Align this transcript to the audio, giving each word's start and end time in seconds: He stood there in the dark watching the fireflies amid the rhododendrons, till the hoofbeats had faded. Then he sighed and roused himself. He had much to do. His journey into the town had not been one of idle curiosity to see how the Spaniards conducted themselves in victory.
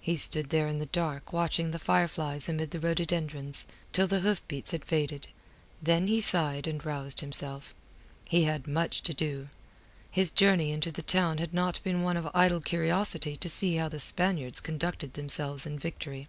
He 0.00 0.14
stood 0.16 0.50
there 0.50 0.68
in 0.68 0.78
the 0.78 0.86
dark 0.86 1.32
watching 1.32 1.72
the 1.72 1.80
fireflies 1.80 2.48
amid 2.48 2.70
the 2.70 2.78
rhododendrons, 2.78 3.66
till 3.92 4.06
the 4.06 4.20
hoofbeats 4.20 4.70
had 4.70 4.84
faded. 4.84 5.26
Then 5.82 6.06
he 6.06 6.20
sighed 6.20 6.68
and 6.68 6.84
roused 6.84 7.18
himself. 7.20 7.74
He 8.28 8.44
had 8.44 8.68
much 8.68 9.02
to 9.02 9.12
do. 9.12 9.48
His 10.08 10.30
journey 10.30 10.70
into 10.70 10.92
the 10.92 11.02
town 11.02 11.38
had 11.38 11.52
not 11.52 11.82
been 11.82 12.02
one 12.04 12.16
of 12.16 12.30
idle 12.32 12.60
curiosity 12.60 13.34
to 13.38 13.48
see 13.48 13.74
how 13.74 13.88
the 13.88 13.98
Spaniards 13.98 14.60
conducted 14.60 15.14
themselves 15.14 15.66
in 15.66 15.80
victory. 15.80 16.28